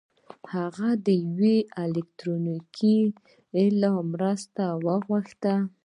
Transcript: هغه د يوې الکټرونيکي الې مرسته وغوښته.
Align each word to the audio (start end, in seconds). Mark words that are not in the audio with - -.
هغه 0.53 0.89
د 1.05 1.07
يوې 1.27 1.57
الکټرونيکي 1.83 2.99
الې 3.61 3.93
مرسته 4.11 4.63
وغوښته. 4.85 5.55